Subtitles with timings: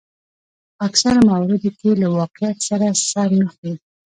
[0.75, 3.73] په اکثرو مواردو کې له واقعیت سره سر نه خوري.